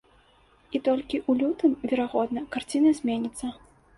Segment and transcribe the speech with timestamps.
[0.77, 3.53] І толькі ў лютым, верагодна, карціна зменіцца.